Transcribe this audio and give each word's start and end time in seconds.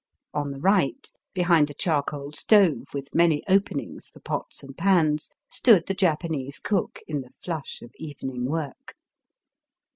On 0.33 0.49
the 0.49 0.57
right, 0.59 1.11
behind 1.35 1.69
a 1.69 1.75
charcoal 1.75 2.31
stove 2.31 2.87
with 2.91 3.13
many 3.13 3.43
openings 3.47 4.07
for 4.07 4.19
pots 4.19 4.63
and 4.63 4.75
pans, 4.75 5.29
stood 5.47 5.85
the 5.85 5.93
Japanese 5.93 6.57
cook 6.57 7.01
in 7.07 7.21
the 7.21 7.29
flush 7.29 7.83
of 7.83 7.91
evening 7.99 8.45
work. 8.49 8.95